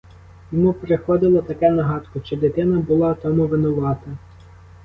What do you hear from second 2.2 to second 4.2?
дитина була тому винувата?